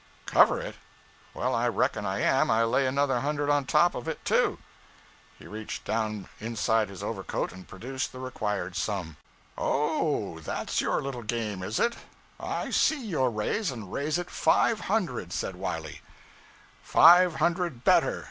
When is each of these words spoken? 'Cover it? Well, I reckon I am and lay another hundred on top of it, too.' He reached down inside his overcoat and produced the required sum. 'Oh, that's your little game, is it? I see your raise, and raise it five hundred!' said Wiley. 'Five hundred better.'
'Cover 0.25 0.59
it? 0.59 0.77
Well, 1.35 1.53
I 1.53 1.67
reckon 1.67 2.07
I 2.07 2.21
am 2.21 2.49
and 2.49 2.71
lay 2.71 2.87
another 2.87 3.19
hundred 3.19 3.51
on 3.51 3.65
top 3.65 3.93
of 3.93 4.07
it, 4.07 4.25
too.' 4.25 4.57
He 5.37 5.45
reached 5.45 5.85
down 5.85 6.27
inside 6.39 6.89
his 6.89 7.03
overcoat 7.03 7.51
and 7.51 7.67
produced 7.67 8.11
the 8.11 8.17
required 8.17 8.75
sum. 8.75 9.17
'Oh, 9.59 10.39
that's 10.39 10.81
your 10.81 11.03
little 11.03 11.21
game, 11.21 11.61
is 11.61 11.79
it? 11.79 11.97
I 12.39 12.71
see 12.71 13.05
your 13.05 13.29
raise, 13.29 13.69
and 13.69 13.93
raise 13.93 14.17
it 14.17 14.31
five 14.31 14.79
hundred!' 14.79 15.31
said 15.31 15.55
Wiley. 15.55 16.01
'Five 16.81 17.35
hundred 17.35 17.83
better.' 17.83 18.19